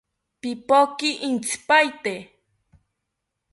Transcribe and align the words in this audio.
Pipoki 0.41 1.09
intzipaete 1.27 2.13